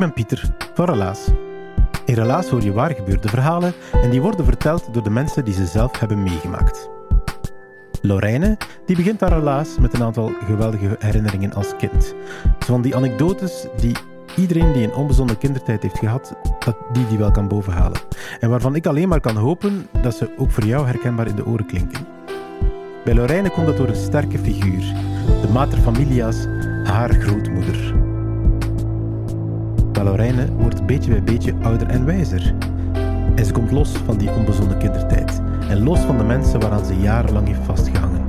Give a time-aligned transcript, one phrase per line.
[0.00, 1.28] Ben Pieter van Relaas.
[2.04, 5.54] In Relaas hoor je waar gebeurde verhalen en die worden verteld door de mensen die
[5.54, 6.90] ze zelf hebben meegemaakt.
[8.02, 12.14] Lorraine die begint haar relaas met een aantal geweldige herinneringen als kind.
[12.58, 13.96] Van die anekdotes die
[14.36, 16.34] iedereen die een onbezonnen kindertijd heeft gehad,
[16.64, 18.00] dat die die wel kan bovenhalen.
[18.40, 21.46] En waarvan ik alleen maar kan hopen dat ze ook voor jou herkenbaar in de
[21.46, 22.06] oren klinken.
[23.04, 24.94] Bij Lorraine komt dat door een sterke figuur,
[25.40, 26.46] de mater familia's,
[26.84, 28.09] haar grootmoeder.
[30.00, 32.54] Maar Lorraine wordt beetje bij beetje ouder en wijzer.
[33.36, 35.40] En ze komt los van die onbezonnen kindertijd.
[35.68, 38.24] En los van de mensen waaraan ze jarenlang heeft vastgehangen.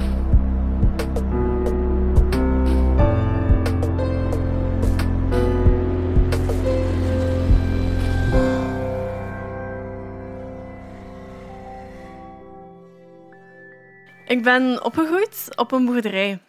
[14.27, 16.39] Ik ben opgegroeid op een boerderij.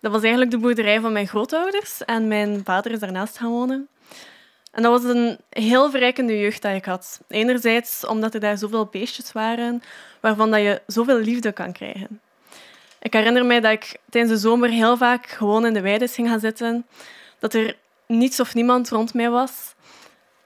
[0.00, 3.88] Dat was eigenlijk de boerderij van mijn grootouders en mijn vader is daarnaast gaan wonen.
[4.70, 7.20] En dat was een heel verrijkende jeugd dat ik had.
[7.28, 9.82] Enerzijds omdat er daar zoveel beestjes waren,
[10.20, 12.20] waarvan dat je zoveel liefde kan krijgen.
[13.00, 16.28] Ik herinner mij dat ik tijdens de zomer heel vaak gewoon in de weide ging
[16.28, 16.86] gaan zitten,
[17.38, 19.74] dat er niets of niemand rond mij was.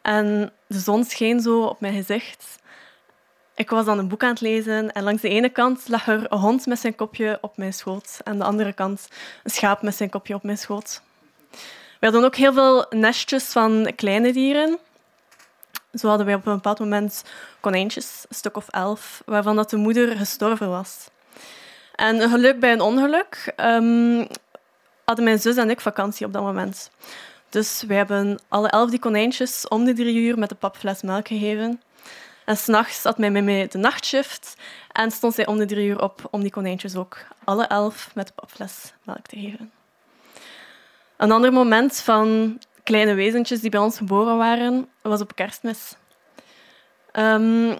[0.02, 2.60] En de zon scheen zo op mijn gezicht.
[3.54, 6.32] Ik was dan een boek aan het lezen en langs de ene kant lag er
[6.32, 9.08] een hond met zijn kopje op mijn schoot en de andere kant
[9.42, 11.02] een schaap met zijn kopje op mijn schoot.
[12.02, 14.78] We hadden ook heel veel nestjes van kleine dieren.
[15.94, 17.24] Zo hadden wij op een bepaald moment
[17.60, 21.08] konijntjes, een stuk of elf, waarvan dat de moeder gestorven was.
[21.94, 24.26] En geluk bij een ongeluk um,
[25.04, 26.90] hadden mijn zus en ik vakantie op dat moment.
[27.48, 31.28] Dus wij hebben alle elf die konijntjes om de drie uur met een papfles melk
[31.28, 31.82] gegeven.
[32.44, 34.56] En s'nachts had mijn mama de nachtshift
[34.92, 38.28] en stond zij om de drie uur op om die konijntjes ook alle elf met
[38.28, 39.81] een papfles melk te geven.
[41.16, 45.96] Een ander moment van kleine wezentjes die bij ons geboren waren, was op kerstmis.
[47.12, 47.78] Um,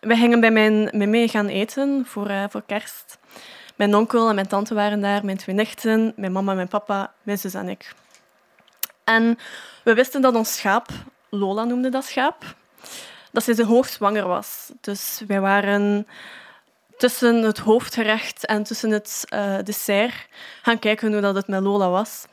[0.00, 3.18] wij gingen bij mijn mama gaan eten voor, uh, voor kerst.
[3.76, 7.12] Mijn onkel en mijn tante waren daar, mijn twee nichten, mijn mama en mijn papa,
[7.22, 7.94] mijn zus en ik.
[9.04, 9.38] En
[9.84, 10.88] we wisten dat ons schaap,
[11.30, 12.54] Lola noemde dat schaap,
[13.32, 14.72] dat zij hoogzwanger was.
[14.80, 16.06] Dus wij waren
[16.96, 20.28] tussen het hoofdgerecht en tussen het uh, dessert
[20.62, 22.26] gaan kijken hoe dat het met Lola was.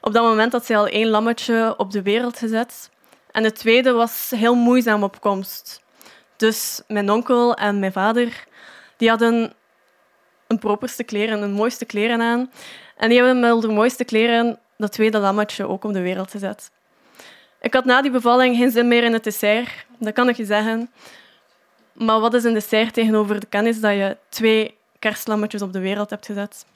[0.00, 2.90] Op dat moment had zij al één lammetje op de wereld gezet.
[3.30, 5.82] En het tweede was heel moeizaam op komst.
[6.36, 8.44] Dus mijn onkel en mijn vader
[8.96, 9.52] die hadden
[10.46, 12.50] een properste kleren, een mooiste kleren aan.
[12.96, 16.70] En die hebben met de mooiste kleren dat tweede lammetje ook op de wereld gezet.
[17.60, 20.44] Ik had na die bevalling geen zin meer in het dessert, dat kan ik je
[20.44, 20.90] zeggen.
[21.92, 26.10] Maar wat is een dessert tegenover de kennis dat je twee kerstlammetjes op de wereld
[26.10, 26.66] hebt gezet?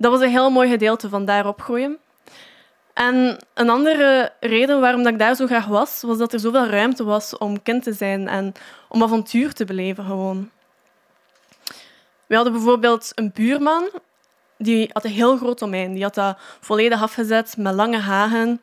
[0.00, 1.98] Dat was een heel mooi gedeelte van daar opgroeien.
[2.94, 7.04] En een andere reden waarom ik daar zo graag was, was dat er zoveel ruimte
[7.04, 8.52] was om kind te zijn en
[8.88, 10.50] om avontuur te beleven gewoon.
[12.26, 13.90] We hadden bijvoorbeeld een buurman,
[14.58, 15.92] die had een heel groot domein.
[15.92, 18.60] Die had dat volledig afgezet met lange hagen.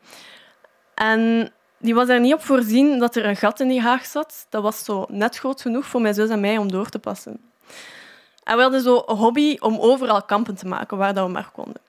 [0.94, 4.46] En die was er niet op voorzien dat er een gat in die haag zat.
[4.48, 7.47] Dat was zo net groot genoeg voor mijn zus en mij om door te passen.
[8.48, 11.50] En we hadden zo een hobby om overal kampen te maken, waar dat we maar
[11.52, 11.80] konden.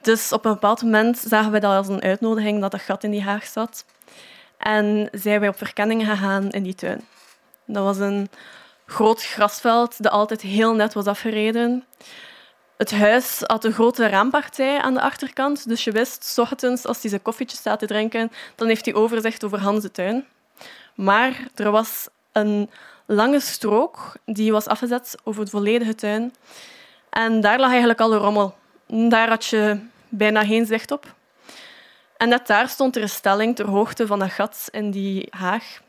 [0.00, 3.10] Dus op een bepaald moment zagen we dat als een uitnodiging dat een gat in
[3.10, 3.84] die haag zat.
[4.58, 7.06] En zijn wij op verkenning gegaan in die tuin.
[7.64, 8.28] Dat was een
[8.86, 11.84] groot grasveld dat altijd heel net was afgereden.
[12.76, 15.68] Het huis had een grote raampartij aan de achterkant.
[15.68, 18.94] Dus je wist, s ochtends, als hij zijn koffietje staat te drinken, dan heeft hij
[18.94, 20.26] overzicht over Hans de tuin.
[20.94, 22.70] Maar er was een
[23.10, 26.34] lange strook die was afgezet over de volledige tuin.
[27.10, 28.54] En daar lag eigenlijk alle rommel.
[28.86, 31.14] Daar had je bijna geen zicht op.
[32.16, 35.80] En net daar stond er een stelling ter hoogte van dat gat in die haag.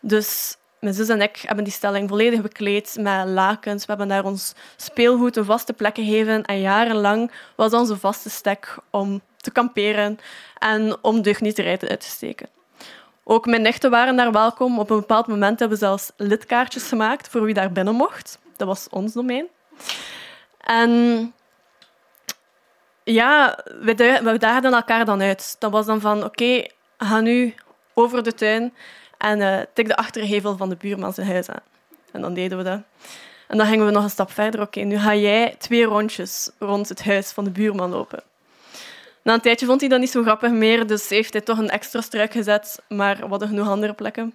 [0.00, 3.80] Dus mijn zus en ik hebben die stelling volledig bekleed met lakens.
[3.80, 6.44] We hebben daar ons speelgoed een vaste plek gegeven.
[6.44, 10.18] En jarenlang was onze vaste stek om te kamperen
[10.58, 12.55] en om deugnieterij uit te steken.
[13.28, 14.78] Ook mijn nichten waren daar welkom.
[14.78, 18.38] Op een bepaald moment hebben we zelfs lidkaartjes gemaakt voor wie daar binnen mocht.
[18.56, 19.46] Dat was ons domein.
[20.60, 21.32] En
[23.04, 25.56] ja, we, daagden elkaar dan uit.
[25.58, 26.66] Dat was dan van, oké,
[26.98, 27.54] ga nu
[27.94, 28.74] over de tuin
[29.18, 31.62] en uh, tik de achtergevel van de buurman zijn huis aan.
[32.12, 32.80] En dan deden we dat.
[33.48, 34.60] En dan gingen we nog een stap verder.
[34.60, 38.22] Oké, nu ga jij twee rondjes rond het huis van de buurman lopen.
[39.26, 41.70] Na een tijdje vond hij dat niet zo grappig meer, dus heeft hij toch een
[41.70, 44.34] extra struik gezet, maar we hadden genoeg andere plekken.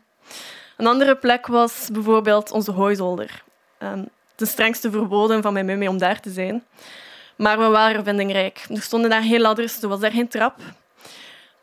[0.77, 3.43] Een andere plek was bijvoorbeeld onze hooizolder.
[3.79, 6.63] Um, de strengste verboden van mijn mummy om daar te zijn.
[7.35, 8.65] Maar we waren vindingrijk.
[8.69, 10.59] Er stonden daar geen ladders, er was daar geen trap.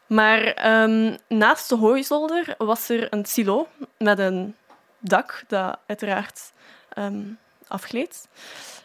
[0.06, 4.54] Maar um, naast de hooizolder was er een silo met een
[4.98, 6.52] dak dat uiteraard
[6.98, 7.38] um,
[7.68, 8.28] afgleed,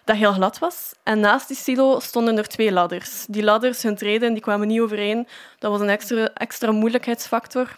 [0.03, 0.93] dat heel glad was.
[1.03, 3.25] En naast die silo stonden er twee ladders.
[3.29, 5.27] Die ladders, hun treden, die kwamen niet overeen.
[5.59, 7.75] Dat was een extra, extra moeilijkheidsfactor.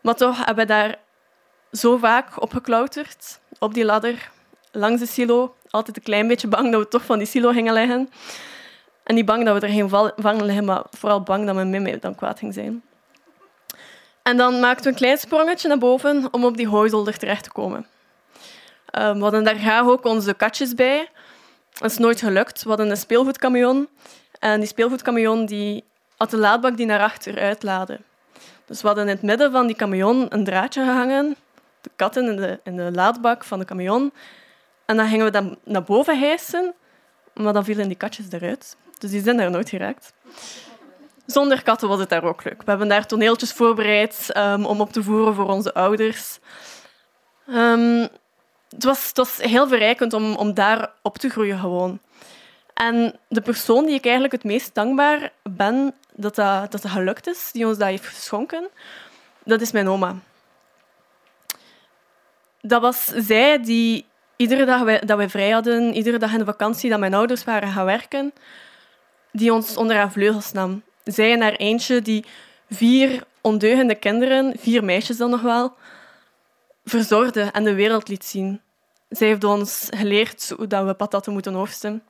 [0.00, 0.96] Maar toch hebben we daar
[1.72, 4.30] zo vaak op geklauterd, op die ladder,
[4.72, 5.54] langs de silo.
[5.70, 8.10] Altijd een klein beetje bang dat we toch van die silo gingen liggen.
[9.02, 12.00] En niet bang dat we er geen vangen liggen, maar vooral bang dat mijn mim
[12.00, 12.82] dan kwaad ging zijn.
[14.22, 17.52] En dan maakten we een klein sprongetje naar boven om op die hooizolder terecht te
[17.52, 17.86] komen.
[18.98, 21.08] Um, we hadden daar graag ook onze katjes bij.
[21.78, 22.62] Dat is nooit gelukt.
[22.62, 23.88] We hadden een speelgoedcamion.
[24.38, 25.84] En die speelgoedcamion die
[26.16, 28.00] had de laadbak die naar achter uitlaadde.
[28.66, 31.36] Dus we hadden in het midden van die camion een draadje gehangen.
[31.80, 34.12] De katten in de, in de laadbak van de camion.
[34.84, 36.74] En dan gingen we dat naar boven hijsen.
[37.34, 38.76] Maar dan vielen die katjes eruit.
[38.98, 40.12] Dus die zijn daar nooit geraakt.
[41.26, 42.62] Zonder katten was het daar ook leuk.
[42.62, 46.38] We hebben daar toneeltjes voorbereid um, om op te voeren voor onze ouders.
[47.48, 48.08] Um,
[48.74, 52.00] het, was, het was heel verrijkend om, om daar op te groeien gewoon.
[52.74, 57.66] En de persoon die ik eigenlijk het meest dankbaar ben dat dat, gelukt is, die
[57.66, 58.68] ons dat heeft geschonken,
[59.44, 60.14] dat is mijn oma.
[62.60, 64.04] Dat was zij die
[64.36, 67.72] iedere dag dat wij vrij hadden, iedere dag in de vakantie dat mijn ouders waren
[67.72, 68.32] gaan werken,
[69.32, 70.82] die ons onder haar vleugels nam.
[71.04, 72.24] Zij en haar eentje die
[72.70, 75.74] vier ondeugende kinderen, vier meisjes dan nog wel,
[76.84, 78.60] verzorgde en de wereld liet zien.
[79.08, 82.02] Zij heeft ons geleerd hoe we patatten moeten oogsten.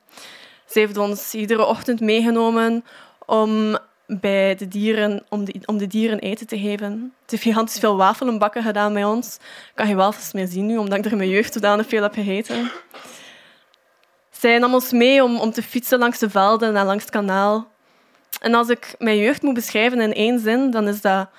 [0.65, 2.85] Zij heeft ons iedere ochtend meegenomen
[3.25, 3.77] om
[4.07, 7.13] bij de dieren, om de, om de dieren eten te geven.
[7.19, 9.35] Ze heeft gigantisch veel wafelen bakken gedaan bij ons.
[9.35, 12.13] Ik kan geen wafels meer zien nu, omdat ik er mijn jeugd zodanig veel heb
[12.13, 12.71] gegeten.
[14.31, 17.71] Zij nam ons mee om, om te fietsen langs de velden en langs het kanaal.
[18.41, 21.29] En als ik mijn jeugd moet beschrijven in één zin, dan is dat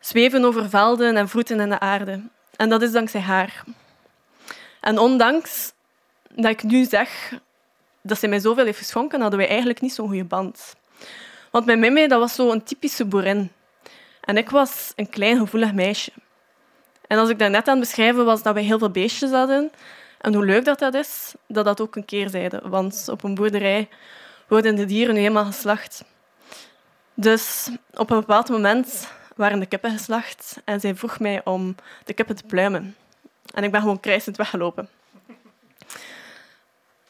[0.00, 2.22] zweven over velden en vroeten in de aarde.
[2.56, 3.64] En dat is dankzij haar.
[4.80, 5.72] En ondanks
[6.34, 7.32] dat ik nu zeg
[8.02, 10.74] dat zij mij zoveel heeft geschonken, hadden wij eigenlijk niet zo'n goede band.
[11.50, 13.52] Want mijn mimi dat was zo een typische boerin.
[14.20, 16.12] En ik was een klein gevoelig meisje.
[17.06, 19.70] En als ik net aan beschrijven was dat wij heel veel beestjes hadden,
[20.20, 22.62] en hoe leuk dat, dat is, dat dat ook een keerzijde.
[22.64, 23.88] Want op een boerderij
[24.48, 26.04] worden de dieren nu helemaal geslacht.
[27.14, 31.74] Dus op een bepaald moment waren de kippen geslacht en zij vroeg mij om
[32.04, 32.96] de kippen te pluimen.
[33.54, 34.88] En ik ben gewoon krijsend weggelopen.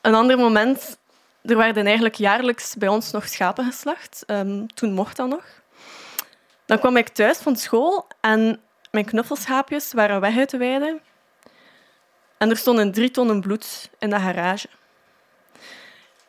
[0.01, 0.99] Een ander moment,
[1.43, 4.25] er werden eigenlijk jaarlijks bij ons nog schapen geslacht.
[4.27, 5.45] Um, toen mocht dat nog.
[6.67, 11.01] Dan kwam ik thuis van school en mijn knuffelschaapjes waren weg uit de weide.
[12.39, 14.69] En er stonden drie tonnen bloed in de garage.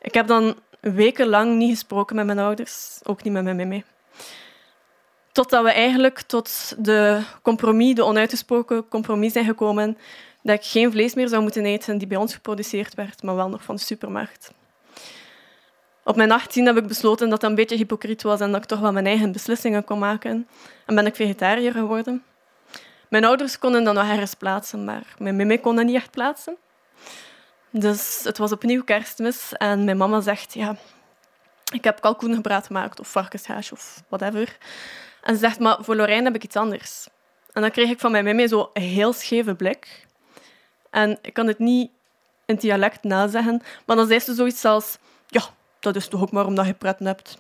[0.02, 3.84] Ik heb dan wekenlang niet gesproken met mijn ouders, ook niet met mijn mimi.
[5.38, 9.98] Totdat we eigenlijk tot de compromis, de onuitgesproken compromis zijn gekomen
[10.42, 13.50] dat ik geen vlees meer zou moeten eten die bij ons geproduceerd werd, maar wel
[13.50, 14.52] nog van de supermarkt.
[16.04, 18.68] Op mijn 18 heb ik besloten dat dat een beetje hypocriet was en dat ik
[18.68, 20.48] toch wel mijn eigen beslissingen kon maken.
[20.86, 22.24] En ben ik vegetariër geworden.
[23.10, 26.58] Mijn ouders konden dat nog ergens plaatsen, maar mijn mimi kon dat niet echt plaatsen.
[27.70, 30.76] Dus het was opnieuw kerstmis en mijn mama zegt, ja,
[31.74, 34.58] ik heb kalkoengebraad gemaakt of varkenshaas of whatever.
[35.28, 37.08] En ze zegt, maar voor Lorijn heb ik iets anders.
[37.54, 40.06] En dan kreeg ik van mijn mimi zo heel scheve blik.
[40.90, 41.92] En ik kan het niet
[42.46, 45.42] in dialect nazeggen, maar dan zei ze zoiets als, ja,
[45.80, 47.38] dat is toch ook maar omdat je pret hebt.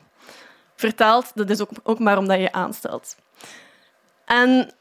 [0.75, 3.15] Vertaald, dat is ook, ook maar omdat je aanstelt.
[4.25, 4.71] En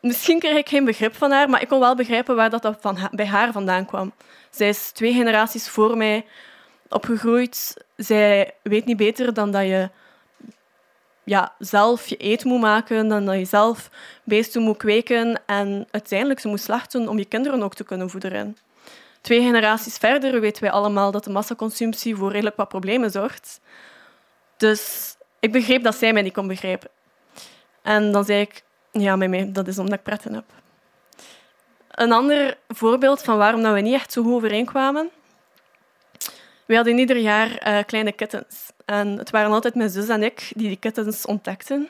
[0.00, 3.08] misschien kreeg ik geen begrip van haar, maar ik kon wel begrijpen waar dat van,
[3.10, 4.12] bij haar vandaan kwam.
[4.50, 6.26] Zij is twee generaties voor mij
[6.88, 7.84] opgegroeid.
[7.96, 9.90] Zij weet niet beter dan dat je
[11.28, 13.90] ja, zelf je eten moet maken en dat je zelf
[14.24, 18.56] beesten moet kweken en uiteindelijk ze moet slachten om je kinderen ook te kunnen voederen.
[19.20, 23.60] Twee generaties verder weten wij allemaal dat de massaconsumptie voor redelijk wat problemen zorgt.
[24.56, 26.90] Dus ik begreep dat zij mij niet kon begrijpen.
[27.82, 30.44] En dan zei ik, ja, mij, dat is omdat ik pretten heb.
[31.90, 35.10] Een ander voorbeeld van waarom we niet echt zo goed overeenkwamen.
[36.68, 38.70] We hadden ieder jaar uh, kleine kittens.
[38.84, 41.88] En het waren altijd mijn zus en ik die die kittens ontdekten.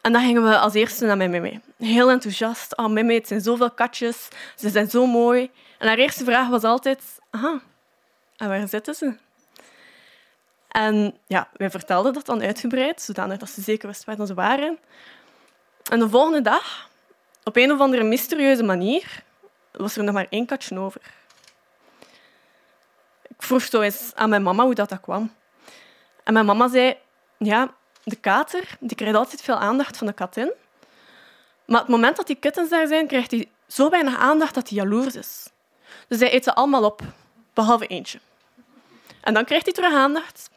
[0.00, 1.60] En dan gingen we als eerste naar mijn meme.
[1.78, 2.76] Heel enthousiast.
[2.76, 4.28] Oh, meme, het zijn zoveel katjes.
[4.54, 5.50] Ze zijn zo mooi.
[5.78, 7.02] En haar eerste vraag was altijd...
[7.30, 7.60] Aha,
[8.36, 9.16] waar zitten ze?
[10.68, 14.78] En ja, wij vertelden dat dan uitgebreid, zodanig dat ze zeker wist waar ze waren.
[15.90, 16.90] En de volgende dag,
[17.44, 19.22] op een of andere mysterieuze manier,
[19.72, 21.00] was er nog maar één katje over.
[23.38, 25.34] Ik vroeg zo eens aan mijn mama hoe dat, kwam.
[26.24, 26.96] En mijn mama zei,
[27.38, 27.74] ja,
[28.04, 30.52] de kater die krijgt altijd veel aandacht van de katin.
[31.66, 34.78] Maar het moment dat die kittens daar zijn, krijgt hij zo weinig aandacht dat hij
[34.78, 35.48] jaloers is.
[36.08, 37.00] Dus hij eet ze allemaal op,
[37.54, 38.18] behalve eentje.
[39.20, 40.50] En dan krijgt hij terug aandacht.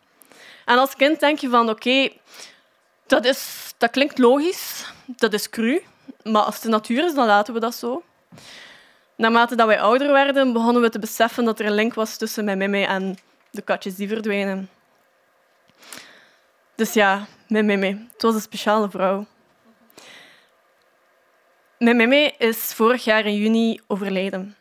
[0.66, 2.10] En als kind denk je van, oké,
[3.08, 5.84] dat, is, dat klinkt logisch, dat is cru,
[6.24, 8.04] maar als het de natuur is, dan laten we dat zo.
[9.20, 12.46] Naarmate dat wij ouder werden, begonnen we te beseffen dat er een link was tussen
[12.46, 13.18] mijn meme en
[13.52, 14.70] de katjes die verdwenen.
[16.76, 18.08] Dus ja, mijn meme.
[18.12, 19.26] Het was een speciale vrouw.
[21.78, 24.56] Mijn meme is vorig jaar in juni overleden.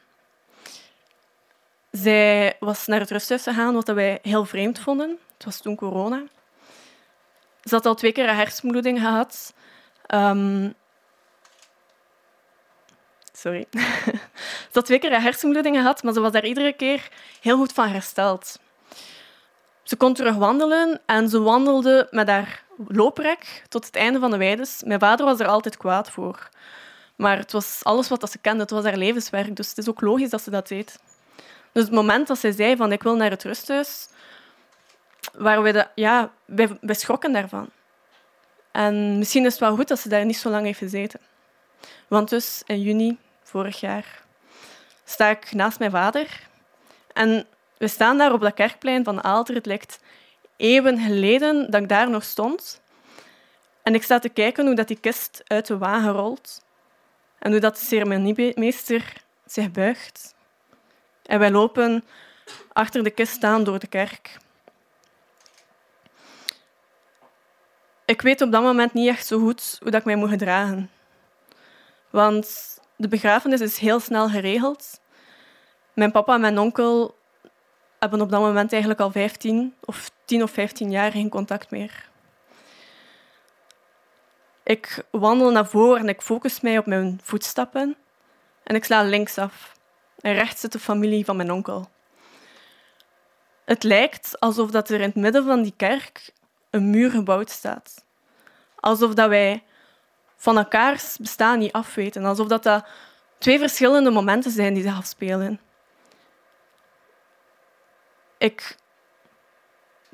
[1.91, 5.19] Zij was naar het rusthuis gegaan, wat wij heel vreemd vonden.
[5.35, 6.23] Het was toen corona.
[7.63, 9.55] Ze had al twee keer een hersenbloeding gehad.
[10.15, 10.75] Um,
[13.39, 13.67] sorry.
[13.73, 17.09] ze had twee keer een gehad, maar ze was daar iedere keer
[17.41, 18.59] heel goed van hersteld.
[19.83, 24.37] Ze kon terug wandelen en ze wandelde met haar looprek tot het einde van de
[24.37, 24.83] weides.
[24.85, 26.49] Mijn vader was er altijd kwaad voor.
[27.17, 29.57] Maar het was alles wat ze kende, het was haar levenswerk.
[29.57, 30.99] Dus het is ook logisch dat ze dat deed.
[31.73, 34.09] Dus het moment dat zij zei van ik wil naar het rusthuis,
[35.33, 37.69] waar we de, ja, wij, wij schrokken daarvan.
[38.73, 41.21] En misschien is het wel goed dat ze daar niet zo lang heeft gezeten.
[42.09, 43.19] Want dus in juni
[43.49, 44.23] vorig jaar
[45.05, 46.49] sta ik naast mijn vader
[47.13, 47.47] en
[47.79, 49.55] we staan daar op dat kerkplein van Aalter.
[49.55, 50.01] Het lijkt
[50.57, 52.81] eeuwen geleden dat ik daar nog stond.
[53.83, 56.65] En ik sta te kijken hoe dat die kist uit de wagen rolt
[57.39, 59.13] en hoe dat de ceremoniemeester
[59.47, 60.35] zich buigt.
[61.23, 62.05] En wij lopen
[62.73, 64.37] achter de kist staan door de kerk.
[68.05, 70.91] Ik weet op dat moment niet echt zo goed hoe dat ik mij moet gedragen.
[72.11, 75.01] Want de begrafenis is heel snel geregeld.
[75.95, 77.17] Mijn papa en mijn onkel
[77.99, 82.09] hebben op dat moment eigenlijk al 15 of 10 of 15 jaar geen contact meer.
[84.63, 87.97] Ik wandel naar voren en ik focus mij op mijn voetstappen
[88.63, 89.77] en ik sla linksaf.
[90.21, 91.89] En rechts zit de familie van mijn onkel.
[93.65, 96.33] Het lijkt alsof dat er in het midden van die kerk
[96.71, 98.05] een muur gebouwd staat.
[98.77, 99.63] Alsof dat wij
[100.39, 102.25] van elkaars bestaan niet afweten.
[102.25, 102.87] Alsof dat, dat
[103.39, 105.61] twee verschillende momenten zijn die zich afspelen.
[108.39, 108.77] Ik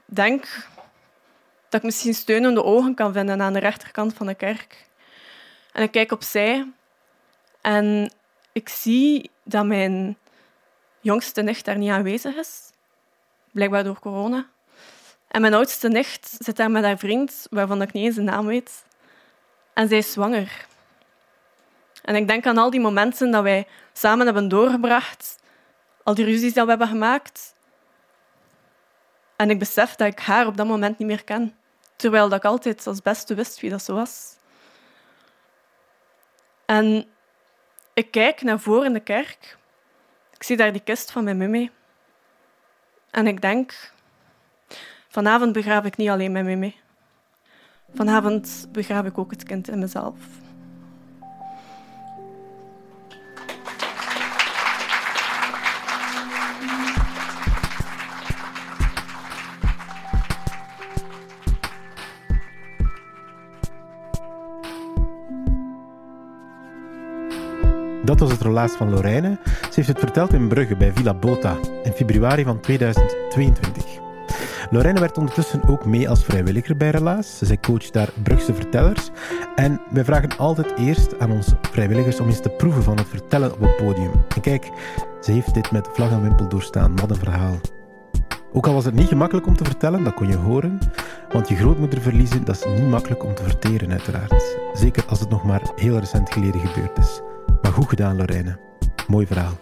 [0.04, 0.68] denk
[1.68, 4.88] dat ik misschien steunende ogen kan vinden aan de rechterkant van de kerk.
[5.72, 6.72] En ik kijk opzij
[7.60, 8.12] en
[8.52, 10.18] ik zie dat mijn
[11.00, 12.70] jongste nicht daar niet aanwezig is,
[13.52, 14.46] blijkbaar door corona.
[15.28, 18.46] En mijn oudste nicht zit daar met haar vriend, waarvan ik niet eens de naam
[18.46, 18.84] weet.
[19.74, 20.66] En zij is zwanger.
[22.02, 25.38] En ik denk aan al die momenten dat wij samen hebben doorgebracht,
[26.02, 27.54] al die ruzies die we hebben gemaakt.
[29.36, 31.56] En ik besef dat ik haar op dat moment niet meer ken,
[31.96, 34.36] terwijl dat ik altijd als beste wist wie dat zo was.
[36.66, 37.06] En
[37.94, 39.56] ik kijk naar voren in de kerk.
[40.34, 41.70] Ik zie daar die kist van mijn mummy.
[43.10, 43.92] En ik denk,
[45.08, 46.76] vanavond begraaf ik niet alleen mijn mummy.
[47.94, 50.14] Vanavond begraaf ik ook het kind in mezelf.
[68.04, 69.38] Dat was het relaas van Lorraine.
[69.44, 74.03] Ze heeft het verteld in Brugge bij Villa Bota in februari van 2022.
[74.70, 77.38] Lorraine werkt ondertussen ook mee als vrijwilliger bij Relaas.
[77.38, 79.10] Zij coacht daar Brugse vertellers.
[79.54, 83.52] En wij vragen altijd eerst aan onze vrijwilligers om eens te proeven van het vertellen
[83.52, 84.10] op het podium.
[84.34, 84.70] En kijk,
[85.20, 86.96] ze heeft dit met vlag en wimpel doorstaan.
[86.96, 87.56] Wat een verhaal.
[88.52, 90.78] Ook al was het niet gemakkelijk om te vertellen, dat kon je horen.
[91.32, 94.56] Want je grootmoeder verliezen, dat is niet makkelijk om te verteren, uiteraard.
[94.72, 97.20] Zeker als het nog maar heel recent geleden gebeurd is.
[97.62, 98.58] Maar goed gedaan, Lorraine.
[99.06, 99.52] Mooi verhaal.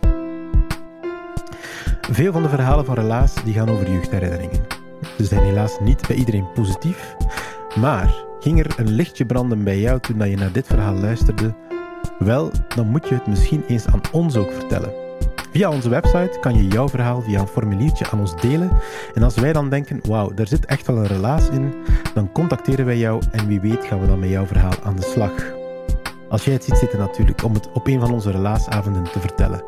[2.11, 4.82] Veel van de verhalen van Relaas die gaan over jeugdherinneringen.
[5.23, 7.17] Ze zijn helaas niet bij iedereen positief,
[7.81, 11.55] maar ging er een lichtje branden bij jou toen je naar dit verhaal luisterde?
[12.19, 14.93] Wel, dan moet je het misschien eens aan ons ook vertellen.
[15.52, 18.71] Via onze website kan je jouw verhaal via een formuliertje aan ons delen.
[19.14, 21.75] En als wij dan denken, wauw, daar zit echt wel een relaas in,
[22.14, 25.02] dan contacteren wij jou en wie weet gaan we dan met jouw verhaal aan de
[25.02, 25.33] slag.
[26.29, 29.64] Als jij het ziet zitten natuurlijk, om het op een van onze relaasavonden te vertellen.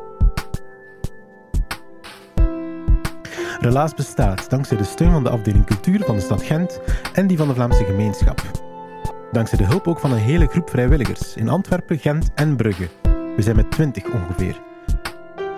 [3.64, 6.80] Relaas bestaat dankzij de steun van de afdeling cultuur van de stad Gent
[7.12, 8.42] en die van de Vlaamse gemeenschap.
[9.33, 12.88] Dankzij de hulp ook van een hele groep vrijwilligers in Antwerpen, Gent en Brugge.
[13.37, 14.61] We zijn met 20 ongeveer.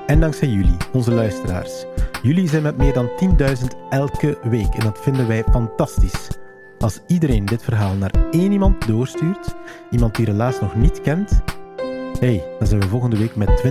[0.07, 1.85] En dankzij jullie, onze luisteraars.
[2.23, 3.09] Jullie zijn met meer dan
[3.39, 3.47] 10.000
[3.91, 6.29] elke week en dat vinden wij fantastisch.
[6.79, 9.55] Als iedereen dit verhaal naar één iemand doorstuurt,
[9.91, 11.41] iemand die helaas nog niet kent,
[12.21, 13.71] hey, dan zijn we volgende week met 20.000.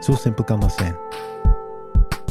[0.00, 0.94] Zo simpel kan dat zijn.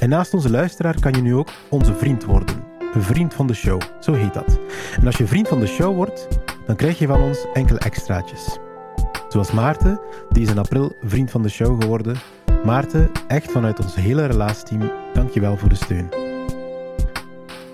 [0.06, 2.64] En naast onze luisteraar kan je nu ook onze vriend worden.
[2.94, 4.60] Een vriend van de show, zo heet dat.
[5.00, 6.28] En als je vriend van de show wordt,
[6.66, 8.58] dan krijg je van ons enkele extraatjes.
[9.30, 12.16] Zoals Maarten, die is in april vriend van de show geworden.
[12.66, 16.10] Maarten, echt vanuit ons hele relaasteam, dankjewel voor de steun.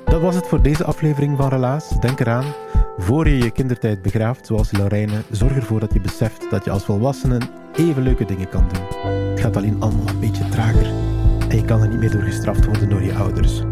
[0.05, 1.99] Dat was het voor deze aflevering van Relaas.
[1.99, 2.53] Denk eraan,
[2.97, 6.85] voor je je kindertijd begraaft, zoals Lorraine, zorg ervoor dat je beseft dat je als
[6.85, 7.37] volwassene
[7.75, 9.11] even leuke dingen kan doen.
[9.29, 11.10] Het gaat alleen allemaal een beetje trager
[11.51, 13.70] en je kan er niet meer door gestraft worden door je ouders.